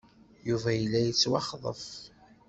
Yuba 0.47 0.69
yella 0.77 0.99
yettwaxḍef. 1.05 1.83